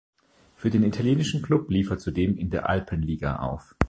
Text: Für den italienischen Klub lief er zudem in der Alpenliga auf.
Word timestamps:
Für 0.55 0.71
den 0.71 0.81
italienischen 0.81 1.43
Klub 1.43 1.69
lief 1.69 1.91
er 1.91 1.99
zudem 1.99 2.35
in 2.35 2.49
der 2.49 2.67
Alpenliga 2.67 3.35
auf. 3.35 3.75